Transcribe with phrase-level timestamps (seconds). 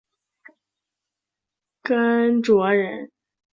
[1.83, 3.11] 甘卓人。